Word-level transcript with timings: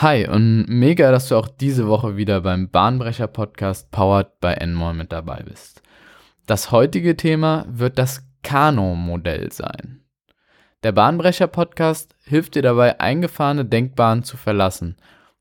Hi 0.00 0.28
und 0.28 0.66
mega, 0.68 1.10
dass 1.10 1.26
du 1.26 1.34
auch 1.34 1.48
diese 1.48 1.88
Woche 1.88 2.16
wieder 2.16 2.42
beim 2.42 2.70
Bahnbrecher 2.70 3.26
Podcast 3.26 3.90
Powered 3.90 4.38
by 4.38 4.52
Enmore 4.52 4.94
mit 4.94 5.10
dabei 5.10 5.42
bist. 5.42 5.82
Das 6.46 6.70
heutige 6.70 7.16
Thema 7.16 7.66
wird 7.68 7.98
das 7.98 8.24
Kano-Modell 8.44 9.50
sein. 9.50 10.04
Der 10.84 10.92
Bahnbrecher 10.92 11.48
Podcast 11.48 12.14
hilft 12.22 12.54
dir 12.54 12.62
dabei, 12.62 13.00
eingefahrene 13.00 13.64
Denkbahnen 13.64 14.22
zu 14.22 14.36
verlassen. 14.36 14.94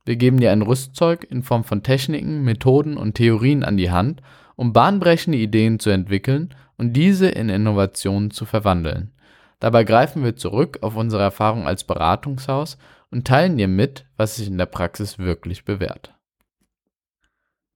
Wir 0.06 0.16
geben 0.16 0.40
dir 0.40 0.52
ein 0.52 0.64
Rüstzeug 0.64 1.28
in 1.30 1.44
Form 1.44 1.64
von 1.64 1.84
Techniken, 1.84 2.42
Methoden 2.42 2.98
und 2.98 3.14
Theorien 3.14 3.64
an 3.64 3.78
die 3.78 3.92
Hand, 3.92 4.24
um 4.56 4.74
bahnbrechende 4.74 5.38
Ideen 5.38 5.78
zu 5.78 5.92
entwickeln 5.92 6.56
und 6.80 6.94
diese 6.94 7.30
in 7.30 7.50
Innovationen 7.50 8.32
zu 8.32 8.46
verwandeln. 8.46 9.12
Dabei 9.60 9.84
greifen 9.84 10.24
wir 10.24 10.36
zurück 10.36 10.80
auf 10.82 10.96
unsere 10.96 11.22
Erfahrung 11.22 11.68
als 11.68 11.84
Beratungshaus 11.84 12.80
und 13.12 13.28
teilen 13.28 13.58
dir 13.58 13.68
mit, 13.68 14.06
was 14.18 14.36
sich 14.36 14.48
in 14.48 14.58
der 14.58 14.66
Praxis 14.66 15.18
wirklich 15.20 15.66
bewährt. 15.66 16.14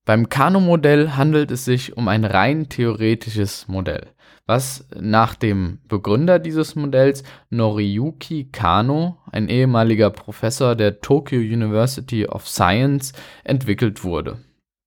Beim 0.03 0.29
Kano-Modell 0.29 1.11
handelt 1.11 1.51
es 1.51 1.63
sich 1.63 1.95
um 1.95 2.07
ein 2.07 2.25
rein 2.25 2.69
theoretisches 2.69 3.67
Modell, 3.67 4.07
was 4.47 4.87
nach 4.99 5.35
dem 5.35 5.79
Begründer 5.87 6.39
dieses 6.39 6.75
Modells, 6.75 7.23
Noriyuki 7.51 8.49
Kano, 8.51 9.19
ein 9.31 9.47
ehemaliger 9.47 10.09
Professor 10.09 10.75
der 10.75 11.01
Tokyo 11.01 11.39
University 11.39 12.25
of 12.25 12.47
Science, 12.47 13.13
entwickelt 13.43 14.03
wurde. 14.03 14.39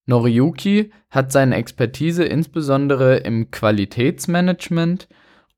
Noriyuki 0.06 0.92
hat 1.10 1.30
seine 1.30 1.56
Expertise 1.56 2.24
insbesondere 2.24 3.18
im 3.18 3.52
Qualitätsmanagement 3.52 5.08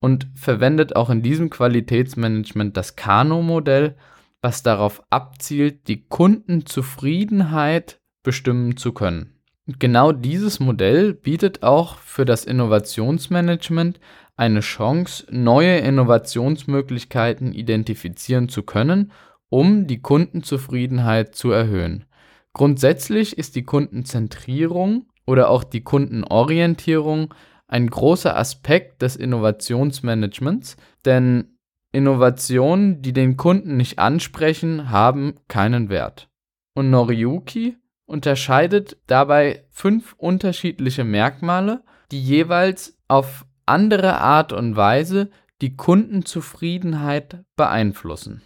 und 0.01 0.29
verwendet 0.35 0.95
auch 0.95 1.09
in 1.09 1.23
diesem 1.23 1.49
Qualitätsmanagement 1.49 2.77
das 2.77 2.95
Kano-Modell 2.95 3.97
was 4.43 4.63
darauf 4.63 5.03
abzielt, 5.11 5.89
die 5.89 6.07
Kundenzufriedenheit 6.07 8.01
bestimmen 8.23 8.77
zu 8.77 8.93
können. 8.93 9.37
Und 9.67 9.81
genau 9.81 10.13
dieses 10.13 10.61
Modell 10.61 11.15
bietet 11.15 11.63
auch 11.63 11.99
für 11.99 12.25
das 12.25 12.45
Innovationsmanagement 12.45 13.99
eine 14.37 14.61
Chance, 14.61 15.27
neue 15.31 15.79
Innovationsmöglichkeiten 15.79 17.53
identifizieren 17.53 18.49
zu 18.49 18.63
können, 18.63 19.13
um 19.49 19.87
die 19.87 20.01
Kundenzufriedenheit 20.01 21.35
zu 21.35 21.51
erhöhen. 21.51 22.05
Grundsätzlich 22.53 23.39
ist 23.39 23.57
die 23.57 23.65
Kundenzentrierung 23.65 25.07
oder 25.27 25.51
auch 25.51 25.65
die 25.65 25.83
Kundenorientierung 25.83 27.35
ein 27.69 27.89
großer 27.89 28.37
Aspekt 28.37 29.03
des 29.03 29.17
Innovationsmanagements, 29.17 30.77
denn 31.05 31.56
Innovationen, 31.97 33.01
die 33.01 33.15
den 33.15 33.39
Kunden 33.39 33.79
nicht 33.79 33.99
ansprechen, 33.99 34.91
haben 34.91 35.37
keinen 35.49 35.89
Wert. 35.89 36.29
Und 36.75 36.91
Noriyuki 36.91 37.79
unterscheidet 38.05 38.99
dabei 39.07 39.65
fünf 39.71 40.15
unterschiedliche 40.19 41.05
Merkmale, 41.05 41.83
die 42.13 42.23
jeweils 42.23 42.99
auf 43.09 43.47
andere 43.65 44.21
Art 44.21 44.53
und 44.53 44.77
Weise 44.77 45.31
die 45.63 45.75
Kundenzufriedenheit 45.75 47.43
beeinflussen. 47.57 48.43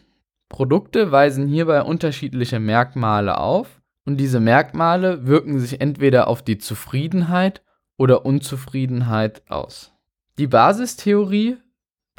Produkte 0.49 1.11
weisen 1.11 1.49
hierbei 1.49 1.83
unterschiedliche 1.83 2.61
Merkmale 2.61 3.37
auf 3.37 3.81
und 4.07 4.19
diese 4.19 4.39
Merkmale 4.39 5.27
wirken 5.27 5.59
sich 5.59 5.81
entweder 5.81 6.29
auf 6.29 6.43
die 6.43 6.59
Zufriedenheit 6.59 7.65
oder 7.97 8.25
Unzufriedenheit 8.25 9.43
aus. 9.51 9.93
Die 10.39 10.47
Basistheorie 10.47 11.57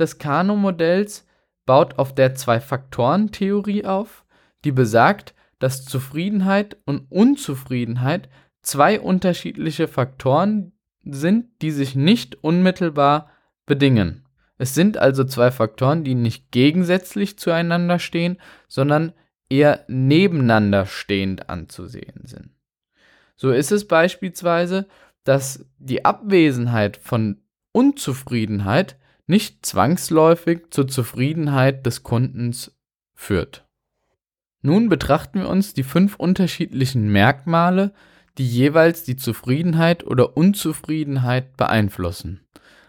des 0.02 0.18
Kano-Modells 0.18 1.26
baut 1.66 1.98
auf 1.98 2.14
der 2.14 2.36
Zwei-Faktoren-Theorie 2.36 3.86
auf, 3.86 4.26
die 4.66 4.72
besagt, 4.72 5.34
dass 5.60 5.86
Zufriedenheit 5.86 6.78
und 6.86 7.10
Unzufriedenheit 7.10 8.30
zwei 8.62 9.00
unterschiedliche 9.00 9.88
Faktoren 9.88 10.74
sind, 11.04 11.46
die 11.62 11.72
sich 11.72 11.96
nicht 11.96 12.44
unmittelbar 12.44 13.32
bedingen. 13.66 14.26
Es 14.58 14.76
sind 14.76 14.98
also 14.98 15.24
zwei 15.24 15.50
Faktoren, 15.50 16.04
die 16.04 16.14
nicht 16.14 16.52
gegensätzlich 16.52 17.40
zueinander 17.40 17.98
stehen, 17.98 18.38
sondern 18.68 19.14
eher 19.50 19.86
nebeneinander 19.88 20.86
stehend 20.86 21.50
anzusehen 21.50 22.22
sind. 22.24 22.52
So 23.36 23.52
ist 23.52 23.72
es 23.72 23.88
beispielsweise, 23.88 24.88
dass 25.24 25.66
die 25.78 26.06
Abwesenheit 26.06 26.98
von 26.98 27.42
Unzufriedenheit 27.72 28.98
nicht 29.28 29.66
zwangsläufig 29.66 30.72
zur 30.72 30.88
Zufriedenheit 30.88 31.86
des 31.86 32.04
Kundens 32.04 32.76
führt. 33.14 33.66
Nun 34.62 34.90
betrachten 34.90 35.40
wir 35.40 35.50
uns 35.50 35.74
die 35.74 35.84
fünf 35.84 36.16
unterschiedlichen 36.16 37.12
Merkmale, 37.12 37.94
die 38.38 38.48
jeweils 38.48 39.04
die 39.04 39.16
Zufriedenheit 39.16 40.06
oder 40.06 40.38
Unzufriedenheit 40.38 41.58
beeinflussen. 41.58 42.42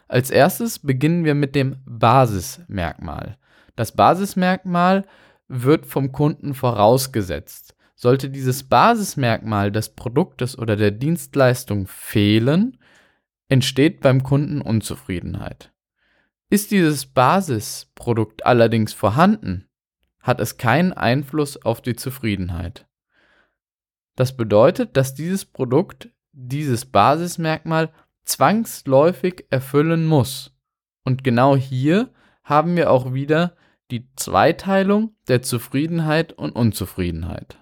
Als 0.08 0.30
erstes 0.30 0.78
beginnen 0.78 1.24
wir 1.24 1.34
mit 1.34 1.54
dem 1.54 1.76
Basismerkmal. 1.86 3.38
Das 3.76 3.92
Basismerkmal 3.92 5.06
wird 5.48 5.86
vom 5.86 6.12
Kunden 6.12 6.54
vorausgesetzt. 6.54 7.74
Sollte 7.94 8.28
dieses 8.28 8.64
Basismerkmal 8.64 9.72
des 9.72 9.90
Produktes 9.90 10.58
oder 10.58 10.76
der 10.76 10.90
Dienstleistung 10.90 11.86
fehlen, 11.86 12.78
entsteht 13.48 14.00
beim 14.00 14.22
Kunden 14.22 14.60
Unzufriedenheit. 14.60 15.71
Ist 16.52 16.70
dieses 16.70 17.06
Basisprodukt 17.06 18.44
allerdings 18.44 18.92
vorhanden, 18.92 19.70
hat 20.20 20.38
es 20.38 20.58
keinen 20.58 20.92
Einfluss 20.92 21.56
auf 21.56 21.80
die 21.80 21.96
Zufriedenheit. 21.96 22.86
Das 24.16 24.36
bedeutet, 24.36 24.98
dass 24.98 25.14
dieses 25.14 25.46
Produkt 25.46 26.10
dieses 26.32 26.84
Basismerkmal 26.84 27.90
zwangsläufig 28.26 29.46
erfüllen 29.48 30.04
muss. 30.04 30.54
Und 31.04 31.24
genau 31.24 31.56
hier 31.56 32.12
haben 32.44 32.76
wir 32.76 32.90
auch 32.90 33.14
wieder 33.14 33.56
die 33.90 34.12
Zweiteilung 34.16 35.16
der 35.28 35.40
Zufriedenheit 35.40 36.34
und 36.34 36.52
Unzufriedenheit. 36.52 37.56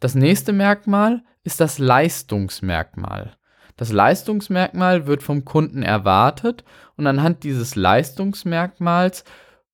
Das 0.00 0.14
nächste 0.14 0.52
Merkmal 0.52 1.24
ist 1.44 1.60
das 1.60 1.78
Leistungsmerkmal. 1.78 3.38
Das 3.76 3.92
Leistungsmerkmal 3.92 5.06
wird 5.06 5.22
vom 5.22 5.44
Kunden 5.44 5.82
erwartet 5.82 6.64
und 6.96 7.06
anhand 7.06 7.44
dieses 7.44 7.76
Leistungsmerkmals 7.76 9.24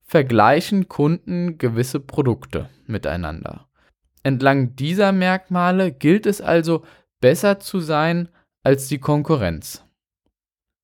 vergleichen 0.02 0.88
Kunden 0.88 1.56
gewisse 1.56 2.00
Produkte 2.00 2.68
miteinander. 2.86 3.68
Entlang 4.24 4.76
dieser 4.76 5.12
Merkmale 5.12 5.92
gilt 5.92 6.26
es 6.26 6.41
also, 6.41 6.84
besser 7.20 7.60
zu 7.60 7.80
sein 7.80 8.28
als 8.62 8.88
die 8.88 8.98
Konkurrenz. 8.98 9.84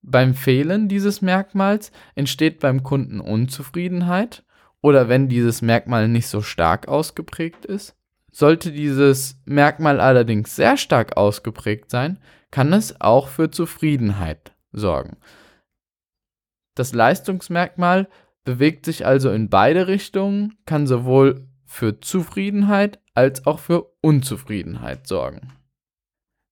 Beim 0.02 0.34
Fehlen 0.34 0.88
dieses 0.88 1.20
Merkmals 1.20 1.92
entsteht 2.14 2.60
beim 2.60 2.82
Kunden 2.82 3.20
Unzufriedenheit 3.20 4.44
oder 4.80 5.08
wenn 5.08 5.28
dieses 5.28 5.60
Merkmal 5.60 6.08
nicht 6.08 6.28
so 6.28 6.40
stark 6.40 6.88
ausgeprägt 6.88 7.66
ist. 7.66 7.97
Sollte 8.38 8.70
dieses 8.70 9.36
Merkmal 9.46 9.98
allerdings 9.98 10.54
sehr 10.54 10.76
stark 10.76 11.16
ausgeprägt 11.16 11.90
sein, 11.90 12.20
kann 12.52 12.72
es 12.72 13.00
auch 13.00 13.26
für 13.26 13.50
Zufriedenheit 13.50 14.52
sorgen. 14.70 15.16
Das 16.76 16.94
Leistungsmerkmal 16.94 18.08
bewegt 18.44 18.84
sich 18.84 19.04
also 19.04 19.32
in 19.32 19.50
beide 19.50 19.88
Richtungen, 19.88 20.56
kann 20.66 20.86
sowohl 20.86 21.48
für 21.64 21.98
Zufriedenheit 21.98 23.00
als 23.12 23.44
auch 23.44 23.58
für 23.58 23.90
Unzufriedenheit 24.02 25.08
sorgen. 25.08 25.52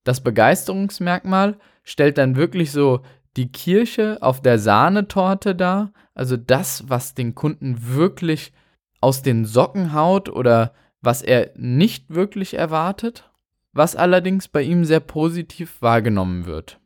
Das 0.03 0.21
Begeisterungsmerkmal 0.21 1.57
stellt 1.85 2.19
dann 2.19 2.35
wirklich 2.35 2.73
so 2.73 3.03
die 3.37 3.53
Kirche 3.53 4.19
auf 4.23 4.43
der 4.43 4.59
Sahnetorte 4.59 5.55
dar, 5.55 5.93
also 6.15 6.37
das, 6.37 6.89
was 6.89 7.15
den 7.15 7.37
Kunden 7.37 7.95
wirklich 7.95 8.53
aus 9.01 9.23
den 9.23 9.45
Socken 9.45 9.93
haut 9.93 10.29
oder 10.29 10.75
was 11.01 11.23
er 11.23 11.51
nicht 11.57 12.11
wirklich 12.11 12.55
erwartet 12.55 13.31
was 13.77 13.95
allerdings 13.95 14.49
bei 14.49 14.63
ihm 14.63 14.85
sehr 14.85 15.01
positiv 15.01 15.83
wahrgenommen 15.83 16.47
wird. 16.47 16.81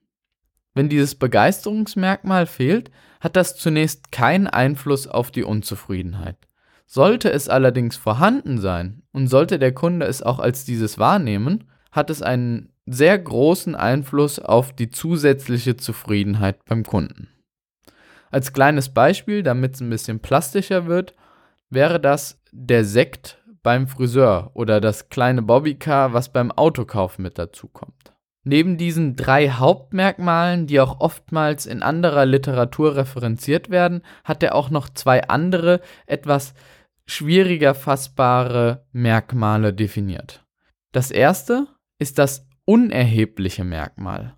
Wenn 0.75 0.89
dieses 0.89 1.15
Begeisterungsmerkmal 1.15 2.47
fehlt, 2.47 2.91
hat 3.21 3.37
das 3.37 3.57
zunächst 3.57 4.11
keinen 4.13 4.47
Einfluss 4.47 5.07
auf 5.07 5.31
die 5.31 5.45
Unzufriedenheit. 5.45 6.37
Sollte 6.87 7.31
es 7.31 7.49
allerdings 7.49 7.97
vorhanden 7.97 8.59
sein 8.59 9.03
und 9.13 9.29
sollte 9.29 9.59
der 9.59 9.73
Kunde 9.73 10.07
es 10.07 10.23
auch 10.23 10.41
als 10.41 10.65
dieses 10.65 10.99
wahrnehmen, 10.99 11.65
hat 11.93 12.11
es 12.11 12.23
einen 12.23 12.73
sehr 12.87 13.17
großen 13.17 13.77
Einfluss 13.77 14.41
auf 14.41 14.73
die 14.73 14.91
zusätzliche 14.91 15.77
Zufriedenheit 15.77 16.65
beim 16.65 16.83
Kunden. 16.83 17.29
Als 18.33 18.53
kleines 18.53 18.89
Beispiel, 18.89 19.45
damit 19.45 19.75
es 19.75 19.81
ein 19.81 19.91
bisschen 19.91 20.19
plastischer 20.19 20.87
wird, 20.87 21.15
wäre 21.69 22.01
das 22.01 22.41
der 22.51 22.85
Sekt 22.85 23.40
beim 23.63 23.87
Friseur 23.87 24.51
oder 24.55 24.81
das 24.81 25.09
kleine 25.09 25.43
Bobbycar, 25.43 26.13
was 26.13 26.33
beim 26.33 26.51
Autokauf 26.51 27.19
mit 27.19 27.39
dazukommt. 27.39 28.15
Neben 28.43 28.79
diesen 28.79 29.17
drei 29.17 29.51
Hauptmerkmalen, 29.51 30.67
die 30.67 30.81
auch 30.81 31.01
oftmals 31.01 31.67
in 31.67 31.83
anderer 31.83 32.25
Literatur 32.25 32.97
referenziert 32.97 33.69
werden, 33.69 34.03
hat 34.25 34.43
er 34.43 34.55
auch 34.55 34.71
noch 34.71 34.89
zwei 34.89 35.29
andere, 35.29 35.81
etwas 36.07 36.55
schwieriger 37.07 37.75
fassbare 37.75 38.87
Merkmale 38.93 39.75
definiert. 39.75 40.45
Das 40.93 41.11
erste 41.11 41.67
ist 41.99 42.19
das 42.19 42.47
unerhebliche 42.65 43.65
Merkmal. 43.65 44.37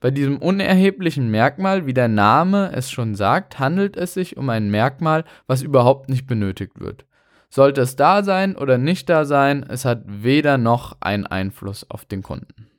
Bei 0.00 0.10
diesem 0.10 0.38
unerheblichen 0.38 1.30
Merkmal, 1.30 1.86
wie 1.86 1.94
der 1.94 2.08
Name 2.08 2.72
es 2.72 2.90
schon 2.90 3.14
sagt, 3.14 3.58
handelt 3.58 3.96
es 3.96 4.14
sich 4.14 4.36
um 4.36 4.48
ein 4.48 4.70
Merkmal, 4.70 5.24
was 5.46 5.62
überhaupt 5.62 6.08
nicht 6.08 6.26
benötigt 6.26 6.80
wird. 6.80 7.06
Sollte 7.54 7.82
es 7.82 7.96
da 7.96 8.22
sein 8.22 8.56
oder 8.56 8.78
nicht 8.78 9.10
da 9.10 9.26
sein, 9.26 9.62
es 9.68 9.84
hat 9.84 10.04
weder 10.06 10.56
noch 10.56 10.96
einen 11.00 11.26
Einfluss 11.26 11.84
auf 11.90 12.06
den 12.06 12.22
Kunden. 12.22 12.70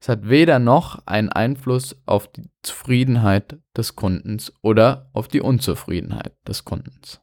Es 0.00 0.08
hat 0.08 0.26
weder 0.26 0.58
noch 0.58 1.06
einen 1.06 1.28
Einfluss 1.28 2.00
auf 2.06 2.26
die 2.26 2.48
Zufriedenheit 2.62 3.58
des 3.76 3.94
Kundens 3.94 4.54
oder 4.62 5.10
auf 5.12 5.28
die 5.28 5.42
Unzufriedenheit 5.42 6.32
des 6.48 6.64
Kundens. 6.64 7.20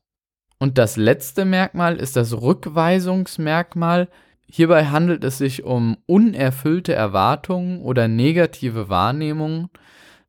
Und 0.59 0.77
das 0.77 0.95
letzte 0.95 1.45
Merkmal 1.45 1.95
ist 1.95 2.15
das 2.15 2.31
Rückweisungsmerkmal. 2.39 4.07
Hierbei 4.45 4.85
handelt 4.85 5.23
es 5.23 5.39
sich 5.39 5.63
um 5.63 5.97
unerfüllte 6.05 6.93
Erwartungen 6.93 7.81
oder 7.81 8.07
negative 8.07 8.87
Wahrnehmungen. 8.89 9.69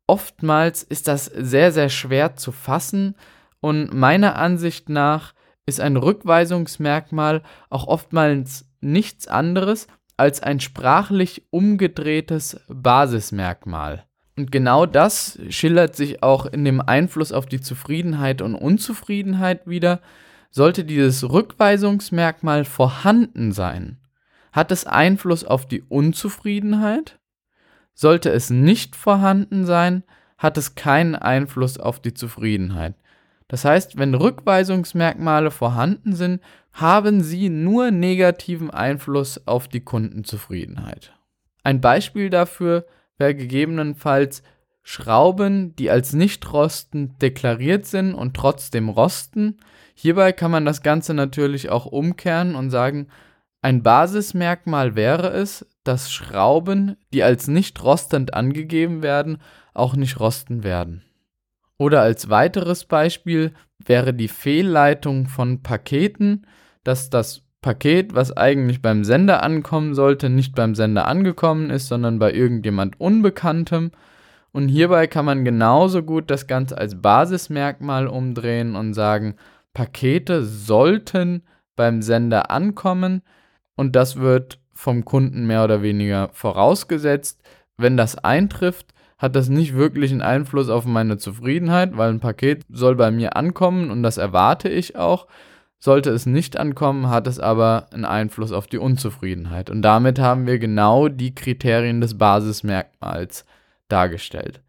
Oftmals 0.07 0.81
ist 0.81 1.07
das 1.07 1.25
sehr, 1.25 1.71
sehr 1.71 1.89
schwer 1.89 2.35
zu 2.35 2.51
fassen 2.51 3.13
und 3.59 3.93
meiner 3.93 4.35
Ansicht 4.35 4.89
nach 4.89 5.34
ist 5.65 5.79
ein 5.79 5.97
Rückweisungsmerkmal 5.97 7.41
auch 7.69 7.87
oftmals 7.87 8.65
nichts 8.81 9.27
anderes 9.27 9.87
als 10.17 10.41
ein 10.41 10.59
sprachlich 10.59 11.43
umgedrehtes 11.49 12.61
Basismerkmal. 12.67 14.05
Und 14.37 14.51
genau 14.51 14.85
das 14.85 15.39
schildert 15.49 15.95
sich 15.95 16.21
auch 16.21 16.45
in 16.45 16.65
dem 16.65 16.81
Einfluss 16.81 17.31
auf 17.31 17.45
die 17.45 17.61
Zufriedenheit 17.61 18.41
und 18.41 18.55
Unzufriedenheit 18.55 19.67
wieder. 19.67 20.01
Sollte 20.51 20.83
dieses 20.83 21.29
Rückweisungsmerkmal 21.29 22.65
vorhanden 22.65 23.51
sein, 23.51 23.97
hat 24.51 24.71
es 24.71 24.85
Einfluss 24.85 25.43
auf 25.43 25.65
die 25.65 25.81
Unzufriedenheit? 25.81 27.19
Sollte 27.93 28.29
es 28.29 28.49
nicht 28.49 28.95
vorhanden 28.95 29.65
sein, 29.65 30.03
hat 30.37 30.57
es 30.57 30.75
keinen 30.75 31.15
Einfluss 31.15 31.77
auf 31.77 32.01
die 32.01 32.13
Zufriedenheit. 32.13 32.95
Das 33.47 33.63
heißt, 33.65 33.97
wenn 33.97 34.15
Rückweisungsmerkmale 34.15 35.51
vorhanden 35.51 36.15
sind, 36.15 36.41
haben 36.73 37.21
sie 37.21 37.49
nur 37.49 37.91
negativen 37.91 38.71
Einfluss 38.71 39.47
auf 39.47 39.67
die 39.67 39.81
Kundenzufriedenheit. 39.81 41.13
Ein 41.63 41.79
Beispiel 41.81 42.29
dafür 42.29 42.85
wäre 43.17 43.35
gegebenenfalls 43.35 44.43
Schrauben, 44.83 45.75
die 45.77 45.89
als 45.89 46.13
nicht 46.13 46.51
rostend 46.53 47.21
deklariert 47.21 47.85
sind 47.85 48.13
und 48.13 48.35
trotzdem 48.35 48.89
rosten. 48.89 49.57
Hierbei 49.95 50.31
kann 50.31 50.51
man 50.51 50.65
das 50.65 50.83
Ganze 50.83 51.13
natürlich 51.13 51.69
auch 51.69 51.87
umkehren 51.87 52.55
und 52.55 52.69
sagen, 52.69 53.07
ein 53.63 53.81
Basismerkmal 53.81 54.95
wäre 54.95 55.29
es, 55.29 55.65
dass 55.83 56.11
Schrauben, 56.11 56.97
die 57.13 57.23
als 57.23 57.47
nicht 57.47 57.81
rostend 57.83 58.35
angegeben 58.35 59.01
werden, 59.01 59.39
auch 59.73 59.95
nicht 59.95 60.19
rosten 60.19 60.63
werden. 60.63 61.03
Oder 61.77 62.01
als 62.01 62.29
weiteres 62.29 62.85
Beispiel 62.85 63.53
wäre 63.83 64.13
die 64.13 64.27
Fehlleitung 64.27 65.27
von 65.27 65.61
Paketen, 65.61 66.47
dass 66.83 67.09
das 67.09 67.43
Paket, 67.61 68.13
was 68.13 68.35
eigentlich 68.37 68.81
beim 68.81 69.03
Sender 69.03 69.41
ankommen 69.41 69.95
sollte, 69.95 70.29
nicht 70.29 70.55
beim 70.55 70.75
Sender 70.75 71.07
angekommen 71.07 71.71
ist, 71.71 71.87
sondern 71.87 72.19
bei 72.19 72.31
irgendjemand 72.31 72.99
Unbekanntem. 72.99 73.91
Und 74.51 74.69
hierbei 74.69 75.07
kann 75.07 75.25
man 75.25 75.43
genauso 75.43 76.03
gut 76.03 76.29
das 76.29 76.47
Ganze 76.47 76.77
als 76.77 77.01
Basismerkmal 77.01 78.07
umdrehen 78.07 78.75
und 78.75 78.93
sagen, 78.93 79.35
Pakete 79.73 80.45
sollten 80.45 81.43
beim 81.75 82.01
Sender 82.01 82.51
ankommen 82.51 83.21
und 83.75 83.95
das 83.95 84.17
wird 84.17 84.59
vom 84.73 85.03
Kunden 85.03 85.47
mehr 85.47 85.63
oder 85.63 85.81
weniger 85.81 86.29
vorausgesetzt. 86.33 87.41
Wenn 87.77 87.97
das 87.97 88.17
eintrifft, 88.17 88.93
hat 89.17 89.35
das 89.35 89.49
nicht 89.49 89.75
wirklich 89.75 90.11
einen 90.11 90.21
Einfluss 90.21 90.69
auf 90.69 90.85
meine 90.85 91.17
Zufriedenheit, 91.17 91.95
weil 91.97 92.09
ein 92.09 92.19
Paket 92.19 92.63
soll 92.69 92.95
bei 92.95 93.11
mir 93.11 93.35
ankommen 93.35 93.89
und 93.91 94.03
das 94.03 94.17
erwarte 94.17 94.69
ich 94.69 94.95
auch. 94.95 95.27
Sollte 95.79 96.09
es 96.09 96.25
nicht 96.25 96.57
ankommen, 96.57 97.09
hat 97.09 97.27
es 97.27 97.39
aber 97.39 97.87
einen 97.91 98.05
Einfluss 98.05 98.51
auf 98.51 98.67
die 98.67 98.77
Unzufriedenheit. 98.77 99.69
Und 99.69 99.81
damit 99.81 100.19
haben 100.19 100.47
wir 100.47 100.57
genau 100.57 101.09
die 101.09 101.35
Kriterien 101.35 102.01
des 102.01 102.17
Basismerkmals 102.17 103.45
dargestellt. 103.87 104.61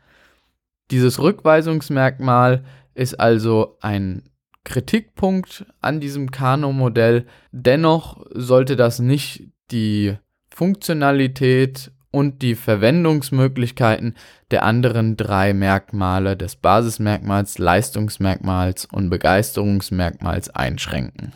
Dieses 0.90 1.20
Rückweisungsmerkmal 1.20 2.64
ist 2.94 3.18
also 3.18 3.78
ein 3.80 4.22
Kritikpunkt 4.64 5.64
an 5.80 6.00
diesem 6.00 6.30
Kano-Modell. 6.30 7.26
Dennoch 7.50 8.24
sollte 8.32 8.76
das 8.76 8.98
nicht 8.98 9.48
die 9.70 10.16
Funktionalität 10.50 11.92
und 12.10 12.42
die 12.42 12.54
Verwendungsmöglichkeiten 12.54 14.14
der 14.50 14.64
anderen 14.64 15.16
drei 15.16 15.52
Merkmale 15.52 16.36
des 16.36 16.56
Basismerkmals, 16.56 17.58
Leistungsmerkmals 17.58 18.86
und 18.86 19.10
Begeisterungsmerkmals 19.10 20.50
einschränken. 20.50 21.32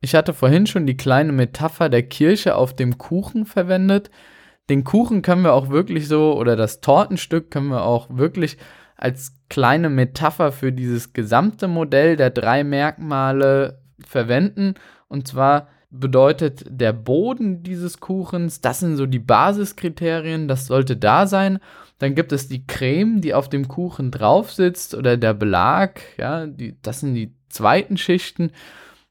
Ich 0.00 0.14
hatte 0.14 0.34
vorhin 0.34 0.66
schon 0.66 0.86
die 0.86 0.96
kleine 0.96 1.32
Metapher 1.32 1.88
der 1.88 2.02
Kirche 2.02 2.56
auf 2.56 2.74
dem 2.76 2.98
Kuchen 2.98 3.46
verwendet. 3.46 4.10
Den 4.68 4.84
Kuchen 4.84 5.22
können 5.22 5.42
wir 5.42 5.54
auch 5.54 5.70
wirklich 5.70 6.08
so, 6.08 6.36
oder 6.36 6.56
das 6.56 6.80
Tortenstück 6.80 7.50
können 7.50 7.68
wir 7.68 7.84
auch 7.84 8.08
wirklich 8.10 8.58
als 8.96 9.32
kleine 9.48 9.90
Metapher 9.90 10.52
für 10.52 10.72
dieses 10.72 11.12
gesamte 11.12 11.68
Modell 11.68 12.16
der 12.16 12.30
drei 12.30 12.64
Merkmale 12.64 13.80
verwenden. 14.06 14.74
Und 15.08 15.26
zwar 15.26 15.68
bedeutet 16.00 16.64
der 16.68 16.92
Boden 16.92 17.62
dieses 17.62 18.00
Kuchens, 18.00 18.60
das 18.60 18.80
sind 18.80 18.96
so 18.96 19.06
die 19.06 19.18
Basiskriterien, 19.18 20.48
das 20.48 20.66
sollte 20.66 20.96
da 20.96 21.26
sein. 21.26 21.58
Dann 21.98 22.14
gibt 22.14 22.32
es 22.32 22.48
die 22.48 22.66
Creme, 22.66 23.20
die 23.20 23.34
auf 23.34 23.48
dem 23.48 23.68
Kuchen 23.68 24.10
drauf 24.10 24.52
sitzt 24.52 24.94
oder 24.94 25.16
der 25.16 25.34
Belag, 25.34 26.00
ja, 26.18 26.46
die, 26.46 26.76
das 26.82 27.00
sind 27.00 27.14
die 27.14 27.34
zweiten 27.48 27.96
Schichten. 27.96 28.50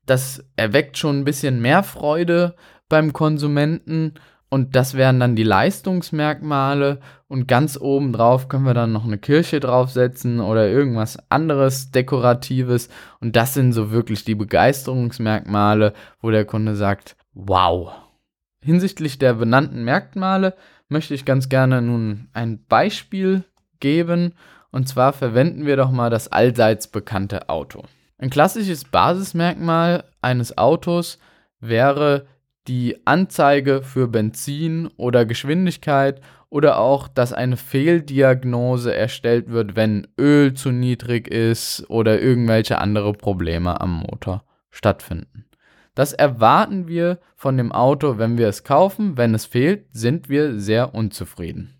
Das 0.05 0.43
erweckt 0.57 0.97
schon 0.97 1.19
ein 1.19 1.25
bisschen 1.25 1.61
mehr 1.61 1.83
Freude 1.83 2.55
beim 2.89 3.13
Konsumenten 3.13 4.15
und 4.53 4.75
das 4.75 4.93
wären 4.93 5.19
dann 5.19 5.35
die 5.35 5.41
Leistungsmerkmale. 5.41 6.99
Und 7.27 7.47
ganz 7.47 7.75
oben 7.75 8.13
drauf 8.13 8.49
können 8.49 8.67
wir 8.67 8.75
dann 8.75 8.91
noch 8.91 9.03
eine 9.03 9.17
Kirche 9.17 9.59
draufsetzen 9.59 10.39
oder 10.39 10.69
irgendwas 10.69 11.17
anderes 11.31 11.89
Dekoratives. 11.89 12.87
Und 13.19 13.35
das 13.35 13.55
sind 13.55 13.73
so 13.73 13.89
wirklich 13.89 14.25
die 14.25 14.35
Begeisterungsmerkmale, 14.35 15.93
wo 16.21 16.29
der 16.29 16.45
Kunde 16.45 16.75
sagt, 16.75 17.15
wow. 17.33 17.93
Hinsichtlich 18.61 19.17
der 19.17 19.33
benannten 19.33 19.83
Merkmale 19.85 20.53
möchte 20.87 21.15
ich 21.15 21.25
ganz 21.25 21.49
gerne 21.49 21.81
nun 21.81 22.27
ein 22.33 22.63
Beispiel 22.63 23.45
geben. 23.79 24.33
Und 24.69 24.87
zwar 24.87 25.13
verwenden 25.13 25.65
wir 25.65 25.77
doch 25.77 25.89
mal 25.89 26.11
das 26.11 26.31
allseits 26.31 26.89
bekannte 26.89 27.49
Auto. 27.49 27.85
Ein 28.19 28.29
klassisches 28.29 28.83
Basismerkmal 28.83 30.03
eines 30.21 30.59
Autos 30.59 31.17
wäre 31.59 32.27
die 32.67 33.05
Anzeige 33.05 33.81
für 33.81 34.07
Benzin 34.07 34.87
oder 34.97 35.25
Geschwindigkeit 35.25 36.21
oder 36.49 36.77
auch, 36.77 37.07
dass 37.07 37.33
eine 37.33 37.57
Fehldiagnose 37.57 38.93
erstellt 38.95 39.49
wird, 39.49 39.75
wenn 39.75 40.07
Öl 40.19 40.53
zu 40.53 40.71
niedrig 40.71 41.27
ist 41.27 41.89
oder 41.89 42.21
irgendwelche 42.21 42.77
andere 42.77 43.13
Probleme 43.13 43.81
am 43.81 44.01
Motor 44.01 44.43
stattfinden. 44.69 45.45
Das 45.95 46.13
erwarten 46.13 46.87
wir 46.87 47.19
von 47.35 47.57
dem 47.57 47.71
Auto, 47.71 48.17
wenn 48.17 48.37
wir 48.37 48.47
es 48.47 48.63
kaufen. 48.63 49.17
Wenn 49.17 49.35
es 49.35 49.45
fehlt, 49.45 49.85
sind 49.91 50.29
wir 50.29 50.59
sehr 50.59 50.95
unzufrieden. 50.95 51.75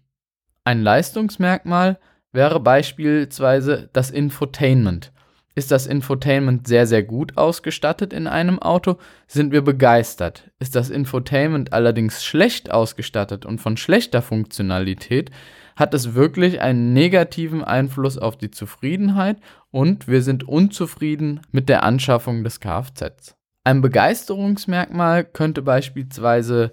Ein 0.66 0.82
Leistungsmerkmal 0.82 2.00
wäre 2.32 2.60
beispielsweise 2.60 3.90
das 3.94 4.12
Infotainment. 4.12 5.13
Ist 5.56 5.72
das 5.72 5.86
Infotainment 5.86 6.68
sehr, 6.68 6.88
sehr 6.88 7.04
gut 7.04 7.38
ausgestattet 7.38 8.12
in 8.12 8.26
einem 8.26 8.60
Auto, 8.60 8.98
sind 9.28 9.52
wir 9.52 9.62
begeistert. 9.62 10.50
Ist 10.60 10.76
das 10.76 10.90
Infotainment 10.90 11.74
allerdings 11.74 12.24
schlecht 12.24 12.72
ausgestattet 12.72 13.46
und 13.46 13.60
von 13.60 13.78
schlechter 13.78 14.22
Funktionalität, 14.22 15.30
hat 15.76 15.94
es 15.94 16.16
wirklich 16.16 16.62
einen 16.62 16.94
negativen 16.94 17.64
Einfluss 17.64 18.18
auf 18.18 18.38
die 18.38 18.52
Zufriedenheit 18.52 19.38
und 19.72 20.08
wir 20.08 20.22
sind 20.22 20.48
unzufrieden 20.48 21.42
mit 21.52 21.70
der 21.70 21.84
Anschaffung 21.84 22.44
des 22.44 22.60
Kfz. 22.60 23.36
Ein 23.64 23.82
Begeisterungsmerkmal 23.82 25.24
könnte 25.24 25.62
beispielsweise 25.62 26.72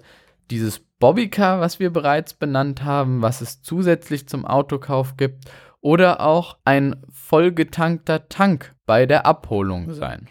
dieses 0.49 0.79
Bobbycar, 0.99 1.59
was 1.59 1.79
wir 1.79 1.91
bereits 1.91 2.33
benannt 2.33 2.83
haben, 2.83 3.21
was 3.21 3.41
es 3.41 3.61
zusätzlich 3.61 4.27
zum 4.27 4.45
Autokauf 4.45 5.17
gibt, 5.17 5.45
oder 5.81 6.21
auch 6.21 6.57
ein 6.63 6.95
vollgetankter 7.09 8.29
Tank 8.29 8.73
bei 8.85 9.05
der 9.05 9.25
Abholung 9.25 9.93
sein. 9.93 10.27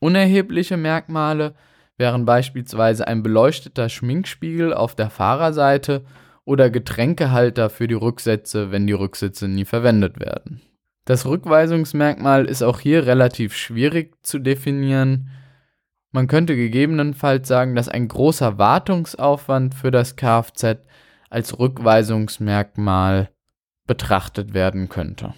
Unerhebliche 0.00 0.76
Merkmale 0.76 1.54
wären 1.96 2.24
beispielsweise 2.24 3.06
ein 3.06 3.22
beleuchteter 3.22 3.88
Schminkspiegel 3.88 4.74
auf 4.74 4.94
der 4.94 5.10
Fahrerseite 5.10 6.04
oder 6.44 6.70
Getränkehalter 6.70 7.70
für 7.70 7.88
die 7.88 7.94
Rücksätze, 7.94 8.70
wenn 8.70 8.86
die 8.86 8.92
Rücksitze 8.92 9.48
nie 9.48 9.64
verwendet 9.64 10.20
werden. 10.20 10.60
Das 11.04 11.26
Rückweisungsmerkmal 11.26 12.46
ist 12.46 12.62
auch 12.62 12.80
hier 12.80 13.06
relativ 13.06 13.54
schwierig 13.54 14.14
zu 14.22 14.38
definieren. 14.38 15.30
Man 16.12 16.28
könnte 16.28 16.56
gegebenenfalls 16.56 17.46
sagen, 17.46 17.74
dass 17.74 17.88
ein 17.88 18.08
großer 18.08 18.58
Wartungsaufwand 18.58 19.74
für 19.74 19.90
das 19.90 20.16
Kfz 20.16 20.78
als 21.28 21.58
Rückweisungsmerkmal 21.58 23.28
betrachtet 23.86 24.54
werden 24.54 24.88
könnte. 24.88 25.34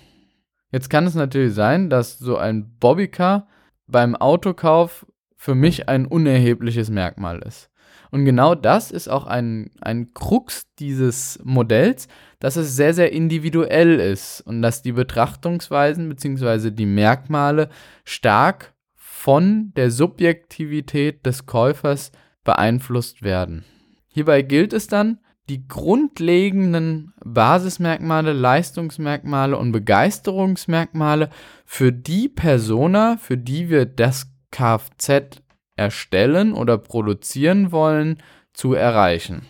Jetzt 0.70 0.90
kann 0.90 1.06
es 1.06 1.14
natürlich 1.14 1.54
sein, 1.54 1.90
dass 1.90 2.18
so 2.18 2.36
ein 2.36 2.76
Bobbycar 2.78 3.48
beim 3.86 4.16
Autokauf 4.16 5.06
für 5.36 5.54
mich 5.54 5.88
ein 5.88 6.06
unerhebliches 6.06 6.90
Merkmal 6.90 7.38
ist. 7.40 7.70
Und 8.10 8.24
genau 8.24 8.54
das 8.54 8.90
ist 8.90 9.08
auch 9.08 9.26
ein, 9.26 9.70
ein 9.80 10.14
Krux 10.14 10.66
dieses 10.78 11.40
Modells, 11.44 12.08
dass 12.38 12.56
es 12.56 12.76
sehr, 12.76 12.94
sehr 12.94 13.12
individuell 13.12 14.00
ist 14.00 14.40
und 14.42 14.62
dass 14.62 14.82
die 14.82 14.92
Betrachtungsweisen 14.92 16.08
bzw. 16.08 16.70
die 16.70 16.86
Merkmale 16.86 17.68
stark 18.04 18.74
von 18.94 19.72
der 19.74 19.90
Subjektivität 19.90 21.26
des 21.26 21.46
Käufers 21.46 22.12
beeinflusst 22.44 23.22
werden. 23.22 23.64
Hierbei 24.08 24.42
gilt 24.42 24.72
es 24.72 24.86
dann, 24.86 25.18
die 25.48 25.66
grundlegenden 25.68 27.12
Basismerkmale, 27.24 28.32
Leistungsmerkmale 28.32 29.56
und 29.56 29.72
Begeisterungsmerkmale 29.72 31.30
für 31.64 31.92
die 31.92 32.28
Persona, 32.28 33.16
für 33.16 33.36
die 33.36 33.68
wir 33.68 33.86
das 33.86 34.30
Kfz 34.50 35.40
erstellen 35.76 36.52
oder 36.52 36.78
produzieren 36.78 37.70
wollen, 37.70 38.22
zu 38.52 38.74
erreichen. 38.74 39.42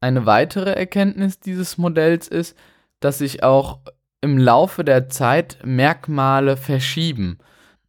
Eine 0.00 0.26
weitere 0.26 0.72
Erkenntnis 0.72 1.40
dieses 1.40 1.78
Modells 1.78 2.28
ist, 2.28 2.56
dass 3.00 3.18
sich 3.18 3.42
auch 3.42 3.80
im 4.20 4.38
Laufe 4.38 4.82
der 4.82 5.08
Zeit 5.08 5.58
Merkmale 5.64 6.56
verschieben. 6.56 7.38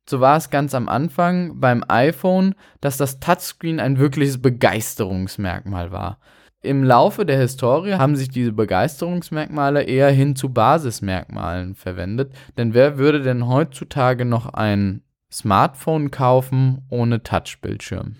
So 0.09 0.19
war 0.19 0.37
es 0.37 0.49
ganz 0.49 0.73
am 0.75 0.87
Anfang 0.89 1.59
beim 1.59 1.83
iPhone, 1.87 2.55
dass 2.81 2.97
das 2.97 3.19
Touchscreen 3.19 3.79
ein 3.79 3.97
wirkliches 3.97 4.41
Begeisterungsmerkmal 4.41 5.91
war. 5.91 6.19
Im 6.67 6.83
Laufe 6.83 7.25
der 7.25 7.39
Historie 7.39 7.93
haben 7.93 8.17
sich 8.17 8.27
diese 8.27 8.51
Begeisterungsmerkmale 8.51 9.83
eher 9.83 10.12
hin 10.12 10.36
zu 10.36 10.50
Basismerkmalen 10.50 11.75
verwendet, 11.75 12.33
denn 12.57 12.74
wer 12.74 12.97
würde 12.97 13.21
denn 13.21 13.47
heutzutage 13.47 14.25
noch 14.25 14.53
ein 14.53 15.01
Smartphone 15.31 16.12
kaufen 16.12 16.86
ohne 16.89 17.24
Touchbildschirm? 17.24 18.17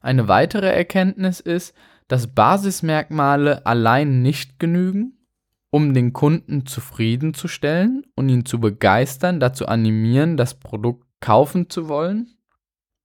Eine 0.00 0.26
weitere 0.26 0.66
Erkenntnis 0.66 1.38
ist, 1.38 1.76
dass 2.08 2.26
Basismerkmale 2.26 3.64
allein 3.66 4.20
nicht 4.20 4.58
genügen, 4.58 5.18
um 5.70 5.94
den 5.94 6.12
Kunden 6.12 6.66
zufriedenzustellen 6.66 8.02
und 8.16 8.28
ihn 8.28 8.44
zu 8.44 8.58
begeistern, 8.58 9.38
dazu 9.38 9.66
animieren, 9.66 10.36
das 10.36 10.54
Produkt 10.54 11.06
kaufen 11.20 11.70
zu 11.70 11.88
wollen. 11.88 12.34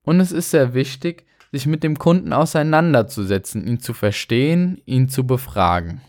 Und 0.01 0.19
es 0.21 0.31
ist 0.31 0.49
sehr 0.49 0.73
wichtig, 0.73 1.27
sich 1.51 1.65
mit 1.65 1.83
dem 1.83 1.97
Kunden 1.97 2.33
auseinanderzusetzen, 2.33 3.67
ihn 3.67 3.79
zu 3.79 3.93
verstehen, 3.93 4.81
ihn 4.85 5.09
zu 5.09 5.25
befragen. 5.25 6.01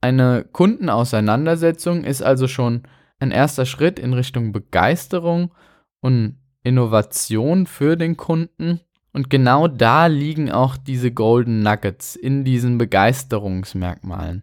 Eine 0.00 0.44
Kundenauseinandersetzung 0.50 2.04
ist 2.04 2.22
also 2.22 2.48
schon 2.48 2.82
ein 3.20 3.30
erster 3.30 3.66
Schritt 3.66 3.98
in 3.98 4.14
Richtung 4.14 4.52
Begeisterung 4.52 5.54
und 6.00 6.38
Innovation 6.64 7.66
für 7.66 7.96
den 7.96 8.16
Kunden. 8.16 8.80
Und 9.12 9.30
genau 9.30 9.68
da 9.68 10.06
liegen 10.06 10.50
auch 10.50 10.76
diese 10.76 11.12
Golden 11.12 11.60
Nuggets 11.60 12.16
in 12.16 12.44
diesen 12.44 12.78
Begeisterungsmerkmalen. 12.78 14.42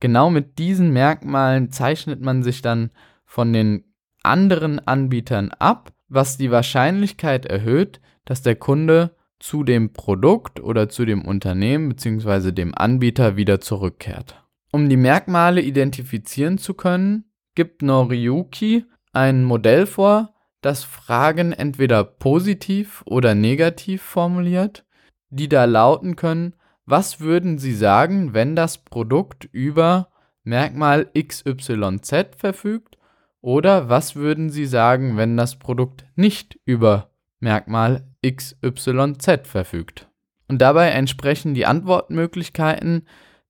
Genau 0.00 0.30
mit 0.30 0.58
diesen 0.58 0.92
Merkmalen 0.92 1.70
zeichnet 1.70 2.20
man 2.20 2.42
sich 2.42 2.62
dann 2.62 2.90
von 3.24 3.52
den 3.52 3.84
anderen 4.22 4.78
Anbietern 4.80 5.50
ab, 5.50 5.92
was 6.08 6.36
die 6.38 6.50
Wahrscheinlichkeit 6.50 7.46
erhöht, 7.46 8.00
dass 8.24 8.42
der 8.42 8.56
Kunde 8.56 9.15
zu 9.38 9.64
dem 9.64 9.92
Produkt 9.92 10.60
oder 10.60 10.88
zu 10.88 11.04
dem 11.04 11.24
Unternehmen 11.24 11.90
bzw. 11.90 12.52
dem 12.52 12.74
Anbieter 12.74 13.36
wieder 13.36 13.60
zurückkehrt. 13.60 14.42
Um 14.72 14.88
die 14.88 14.96
Merkmale 14.96 15.60
identifizieren 15.60 16.58
zu 16.58 16.74
können, 16.74 17.24
gibt 17.54 17.82
Noriyuki 17.82 18.84
ein 19.12 19.44
Modell 19.44 19.86
vor, 19.86 20.34
das 20.60 20.84
Fragen 20.84 21.52
entweder 21.52 22.04
positiv 22.04 23.02
oder 23.06 23.34
negativ 23.34 24.02
formuliert, 24.02 24.84
die 25.30 25.48
da 25.48 25.64
lauten 25.64 26.16
können, 26.16 26.54
was 26.86 27.20
würden 27.20 27.58
Sie 27.58 27.74
sagen, 27.74 28.34
wenn 28.34 28.56
das 28.56 28.78
Produkt 28.78 29.48
über 29.52 30.08
Merkmal 30.44 31.10
XYZ 31.16 32.36
verfügt 32.36 32.96
oder 33.40 33.88
was 33.88 34.16
würden 34.16 34.50
Sie 34.50 34.66
sagen, 34.66 35.16
wenn 35.16 35.36
das 35.36 35.56
Produkt 35.58 36.04
nicht 36.14 36.58
über 36.64 37.10
Merkmal 37.40 38.06
XYZ 38.30 39.46
verfügt. 39.46 40.08
Und 40.48 40.58
dabei 40.58 40.90
entsprechen 40.90 41.54
die 41.54 41.66
Antwortmöglichkeiten 41.66 43.06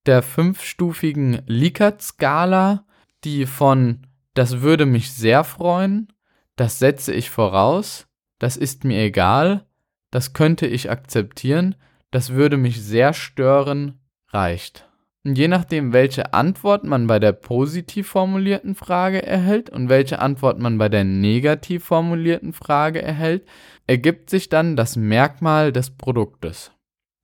der 0.06 0.22
fünfstufigen 0.22 1.42
Likert-Skala, 1.46 2.86
die 3.24 3.46
von 3.46 4.06
das 4.34 4.60
würde 4.60 4.86
mich 4.86 5.12
sehr 5.12 5.44
freuen, 5.44 6.12
das 6.56 6.78
setze 6.78 7.12
ich 7.12 7.30
voraus, 7.30 8.06
das 8.38 8.56
ist 8.56 8.84
mir 8.84 9.02
egal, 9.02 9.66
das 10.10 10.32
könnte 10.32 10.66
ich 10.66 10.90
akzeptieren, 10.90 11.74
das 12.10 12.30
würde 12.30 12.56
mich 12.56 12.82
sehr 12.82 13.12
stören, 13.12 13.98
reicht. 14.28 14.88
Und 15.26 15.36
je 15.36 15.48
nachdem, 15.48 15.92
welche 15.92 16.34
Antwort 16.34 16.84
man 16.84 17.08
bei 17.08 17.18
der 17.18 17.32
positiv 17.32 18.06
formulierten 18.06 18.76
Frage 18.76 19.26
erhält 19.26 19.70
und 19.70 19.88
welche 19.88 20.20
Antwort 20.20 20.60
man 20.60 20.78
bei 20.78 20.88
der 20.88 21.02
negativ 21.02 21.82
formulierten 21.82 22.52
Frage 22.52 23.02
erhält, 23.02 23.44
ergibt 23.88 24.30
sich 24.30 24.50
dann 24.50 24.76
das 24.76 24.94
Merkmal 24.94 25.72
des 25.72 25.90
Produktes. 25.90 26.70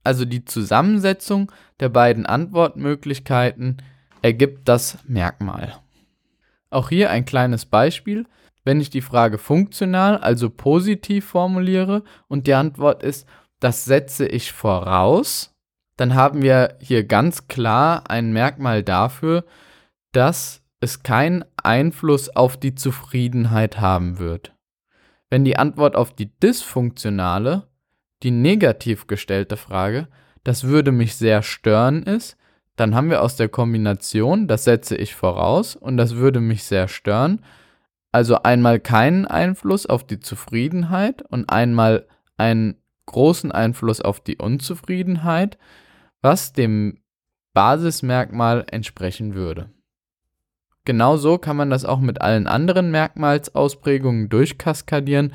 Also 0.03 0.25
die 0.25 0.45
Zusammensetzung 0.45 1.53
der 1.79 1.91
beiden 1.91 2.27
Antwortmöglichkeiten 2.27 3.77
ergibt 4.21 4.69
das 4.69 4.99
Merkmal. 5.07 5.77
Auch 6.71 6.89
hier 6.89 7.09
ein 7.09 7.25
kleines 7.25 7.67
Beispiel. 7.67 8.27
Wenn 8.65 8.81
ich 8.81 8.91
die 8.91 9.01
Frage 9.01 9.39
funktional, 9.39 10.19
also 10.19 10.51
positiv 10.51 11.27
formuliere 11.27 12.03
und 12.27 12.49
die 12.49 12.55
Antwort 12.55 13.05
ist, 13.05 13.29
das 13.61 13.85
setze 13.85 14.27
ich 14.27 14.51
voraus, 14.51 15.52
dann 15.97 16.15
haben 16.15 16.43
wir 16.43 16.77
hier 16.81 17.05
ganz 17.05 17.49
klar 17.49 18.11
ein 18.11 18.33
Merkmal 18.33 18.83
dafür, 18.83 19.45
dass 20.13 20.63
es 20.81 21.03
keinen 21.03 21.45
Einfluss 21.63 22.29
auf 22.29 22.57
die 22.57 22.75
Zufriedenheit 22.75 23.81
haben 23.81 24.19
wird. 24.19 24.53
Wenn 25.31 25.45
die 25.45 25.57
Antwort 25.57 25.97
auf 25.97 26.15
die 26.15 26.31
dysfunktionale, 26.41 27.69
die 28.23 28.31
negativ 28.31 29.07
gestellte 29.07 29.57
Frage, 29.57 30.09
das 30.45 30.65
würde 30.65 30.93
mich 30.93 31.15
sehr 31.15 31.43
stören 31.43 32.03
ist, 32.03 32.37
dann 32.77 32.95
haben 32.95 33.11
wir 33.11 33.23
aus 33.23 33.37
der 33.37 33.49
Kombination, 33.49 34.49
das 34.49 34.65
setze 34.65 34.97
ich 34.97 35.15
voraus 35.15 35.77
und 35.77 35.97
das 35.97 36.17
würde 36.17 36.41
mich 36.41 36.65
sehr 36.65 36.89
stören, 36.89 37.45
also 38.11 38.43
einmal 38.43 38.81
keinen 38.81 39.27
Einfluss 39.27 39.87
auf 39.87 40.05
die 40.05 40.21
Zufriedenheit 40.21 41.23
und 41.23 41.49
einmal 41.49 42.07
einen 42.37 42.77
großen 43.07 43.53
Einfluss 43.53 44.01
auf 44.01 44.21
die 44.21 44.37
Unzufriedenheit, 44.37 45.59
was 46.23 46.53
dem 46.53 46.99
Basismerkmal 47.53 48.65
entsprechen 48.71 49.35
würde. 49.35 49.71
Genauso 50.85 51.39
kann 51.39 51.57
man 51.57 51.71
das 51.71 51.85
auch 51.85 52.01
mit 52.01 52.21
allen 52.21 52.47
anderen 52.47 52.91
Merkmalsausprägungen 52.91 54.29
durchkaskadieren 54.29 55.33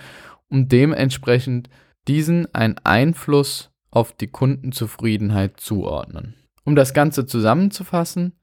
und 0.50 0.72
dementsprechend 0.72 1.70
diesen 2.08 2.53
einen 2.53 2.77
Einfluss 2.84 3.72
auf 3.91 4.13
die 4.13 4.27
Kundenzufriedenheit 4.27 5.60
zuordnen. 5.60 6.36
Um 6.63 6.75
das 6.75 6.94
Ganze 6.94 7.25
zusammenzufassen, 7.25 8.34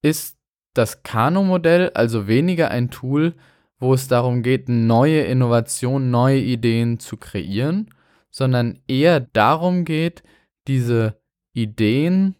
ist 0.00 0.38
das 0.74 1.02
Kano-Modell 1.02 1.90
also 1.90 2.28
weniger 2.28 2.70
ein 2.70 2.90
Tool, 2.90 3.34
wo 3.78 3.94
es 3.94 4.08
darum 4.08 4.42
geht, 4.42 4.68
neue 4.68 5.22
Innovationen, 5.22 6.10
neue 6.10 6.40
Ideen 6.40 6.98
zu 6.98 7.16
kreieren, 7.16 7.90
sondern 8.30 8.78
eher 8.88 9.20
darum 9.20 9.84
geht, 9.84 10.22
diese 10.66 11.20
Ideen 11.62 12.36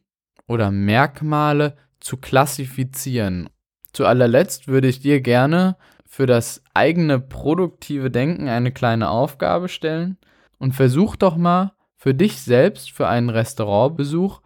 oder 0.47 0.71
Merkmale 0.71 1.77
zu 2.01 2.17
klassifizieren. 2.17 3.51
Zu 3.93 4.07
allerletzt 4.07 4.69
würde 4.69 4.89
ich 4.89 5.01
dir 5.01 5.21
gerne 5.21 5.77
für 6.07 6.27
das 6.27 6.63
eigene 6.75 7.21
produktive 7.21 8.11
Denken 8.11 8.49
eine 8.49 8.73
kleine 8.73 9.11
Aufgabe 9.11 9.69
stellen 9.69 10.17
und 10.59 10.75
versuch 10.75 11.17
doch 11.17 11.37
mal 11.37 11.73
für 11.97 12.15
dich 12.15 12.41
selbst 12.41 12.93
für 12.93 13.09
einen 13.09 13.29
Restaurantbesuch 13.29 14.41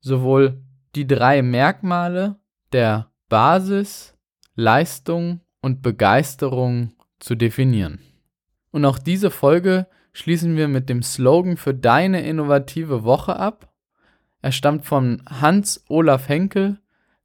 sowohl 0.00 0.62
die 0.94 1.06
drei 1.06 1.42
Merkmale 1.42 2.36
der 2.72 3.10
Basis, 3.28 4.16
Leistung 4.54 5.40
und 5.60 5.82
Begeisterung 5.82 6.92
zu 7.18 7.34
definieren. 7.34 8.00
Und 8.70 8.84
auch 8.84 8.98
diese 8.98 9.30
Folge 9.30 9.86
schließen 10.12 10.56
wir 10.56 10.68
mit 10.68 10.88
dem 10.88 11.02
Slogan 11.02 11.56
für 11.56 11.74
deine 11.74 12.22
innovative 12.22 13.04
Woche 13.04 13.36
ab 13.36 13.71
er 14.42 14.52
stammt 14.52 14.84
von 14.84 15.22
Hans 15.26 15.84
Olaf 15.88 16.28
Henkel, 16.28 16.78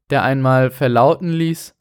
der 0.10 0.24
einmal 0.24 0.70
verlauten 0.70 1.30
ließ, 1.30 1.76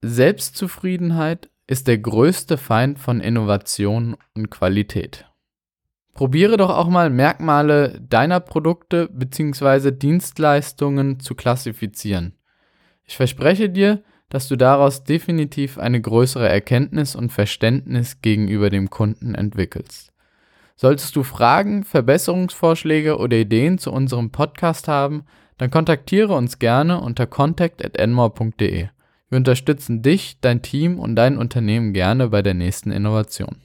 Selbstzufriedenheit 0.00 1.50
ist 1.66 1.88
der 1.88 1.98
größte 1.98 2.56
Feind 2.56 2.98
von 2.98 3.20
Innovation 3.20 4.16
und 4.34 4.50
Qualität. 4.50 5.26
Probiere 6.12 6.56
doch 6.56 6.70
auch 6.70 6.88
mal 6.88 7.10
Merkmale 7.10 8.00
deiner 8.00 8.38
Produkte 8.38 9.08
bzw. 9.12 9.90
Dienstleistungen 9.90 11.18
zu 11.18 11.34
klassifizieren. 11.34 12.38
Ich 13.02 13.16
verspreche 13.16 13.68
dir, 13.68 14.04
dass 14.28 14.46
du 14.46 14.56
daraus 14.56 15.04
definitiv 15.04 15.78
eine 15.78 16.00
größere 16.00 16.48
Erkenntnis 16.48 17.16
und 17.16 17.32
Verständnis 17.32 18.20
gegenüber 18.20 18.70
dem 18.70 18.90
Kunden 18.90 19.34
entwickelst. 19.34 20.13
Solltest 20.76 21.14
du 21.14 21.22
Fragen, 21.22 21.84
Verbesserungsvorschläge 21.84 23.18
oder 23.18 23.36
Ideen 23.36 23.78
zu 23.78 23.92
unserem 23.92 24.30
Podcast 24.30 24.88
haben, 24.88 25.24
dann 25.56 25.70
kontaktiere 25.70 26.34
uns 26.34 26.58
gerne 26.58 27.00
unter 27.00 27.26
contact@enmore.de. 27.26 28.88
Wir 29.30 29.38
unterstützen 29.38 30.02
dich, 30.02 30.38
dein 30.40 30.62
Team 30.62 30.98
und 30.98 31.16
dein 31.16 31.38
Unternehmen 31.38 31.92
gerne 31.92 32.28
bei 32.28 32.42
der 32.42 32.54
nächsten 32.54 32.90
Innovation. 32.90 33.56